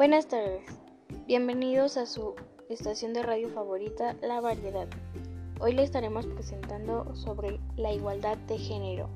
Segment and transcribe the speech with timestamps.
[0.00, 0.62] Buenas tardes,
[1.26, 2.34] bienvenidos a su
[2.70, 4.88] estación de radio favorita, La Variedad.
[5.60, 9.10] Hoy le estaremos presentando sobre la igualdad de género,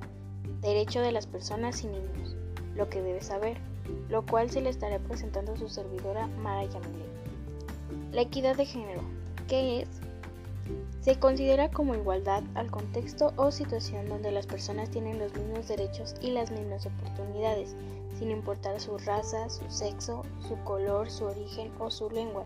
[0.61, 2.37] derecho de las personas y niños,
[2.77, 3.57] lo que debe saber,
[4.11, 7.07] lo cual se le estará presentando a su servidora Mara Yamile.
[8.13, 9.01] La equidad de género,
[9.49, 9.89] ¿qué es?
[11.01, 16.15] Se considera como igualdad al contexto o situación donde las personas tienen los mismos derechos
[16.23, 17.75] y las mismas oportunidades
[18.19, 22.45] sin importar su raza, su sexo, su color, su origen o su lengua.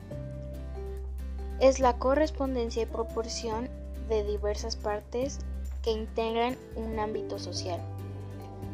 [1.61, 3.69] Es la correspondencia y proporción
[4.09, 5.39] de diversas partes
[5.83, 7.81] que integran un ámbito social.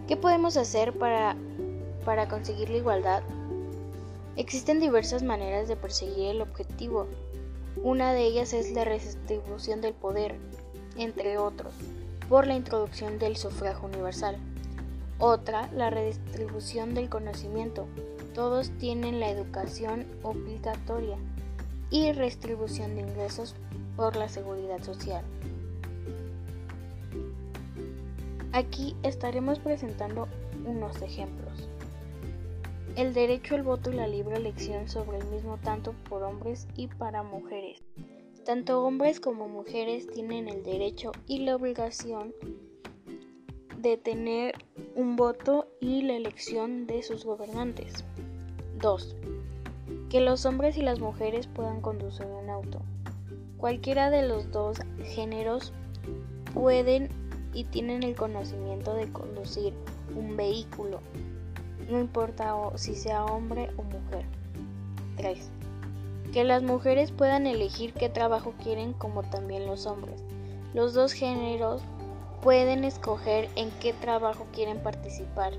[0.07, 1.37] ¿Qué podemos hacer para,
[2.05, 3.23] para conseguir la igualdad?
[4.37, 7.07] Existen diversas maneras de perseguir el objetivo.
[7.83, 10.37] Una de ellas es la redistribución del poder,
[10.97, 11.73] entre otros,
[12.29, 14.37] por la introducción del sufragio universal.
[15.19, 17.87] Otra, la redistribución del conocimiento.
[18.35, 21.17] Todos tienen la educación obligatoria
[21.91, 23.55] y redistribución de ingresos
[23.97, 25.25] por la seguridad social.
[28.53, 30.29] Aquí estaremos presentando
[30.65, 31.69] unos ejemplos.
[32.97, 36.87] El derecho al voto y la libre elección sobre el mismo tanto por hombres y
[36.87, 37.83] para mujeres.
[38.45, 42.33] Tanto hombres como mujeres tienen el derecho y la obligación
[43.79, 44.55] de tener
[44.95, 48.05] un voto y la elección de sus gobernantes.
[48.81, 49.17] 2.
[50.09, 52.81] Que los hombres y las mujeres puedan conducir un auto.
[53.57, 55.73] Cualquiera de los dos géneros
[56.53, 57.09] pueden
[57.53, 59.75] y tienen el conocimiento de conducir
[60.15, 61.01] un vehículo,
[61.91, 64.25] no importa si sea hombre o mujer.
[65.17, 65.51] 3.
[66.33, 70.23] Que las mujeres puedan elegir qué trabajo quieren como también los hombres.
[70.73, 71.83] Los dos géneros
[72.43, 75.53] pueden escoger en qué trabajo quieren participar,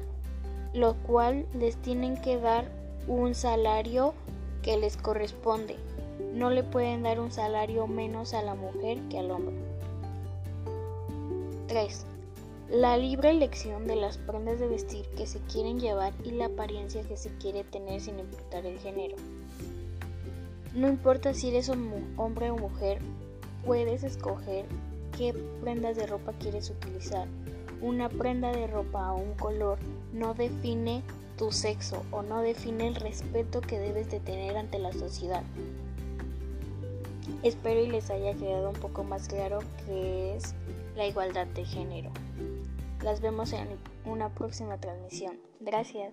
[0.73, 2.65] lo cual les tienen que dar
[3.07, 4.13] un salario
[4.61, 5.77] que les corresponde.
[6.33, 9.55] No le pueden dar un salario menos a la mujer que al hombre.
[11.67, 12.05] 3.
[12.71, 17.03] La libre elección de las prendas de vestir que se quieren llevar y la apariencia
[17.03, 19.15] que se quiere tener sin importar el género.
[20.73, 22.99] No importa si eres hombre o mujer,
[23.63, 24.65] puedes escoger
[25.15, 25.31] qué
[25.61, 27.27] prendas de ropa quieres utilizar.
[27.81, 29.77] Una prenda de ropa o un color
[30.11, 31.03] no define
[31.37, 35.43] tu sexo o no define el respeto que debes de tener ante la sociedad.
[37.43, 40.55] Espero y les haya quedado un poco más claro qué es
[40.95, 42.11] la igualdad de género.
[43.05, 43.67] Las vemos en
[44.03, 45.39] una próxima transmisión.
[45.59, 46.11] Gracias.